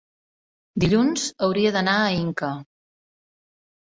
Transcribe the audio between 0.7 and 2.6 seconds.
Dilluns hauria d'anar a Inca.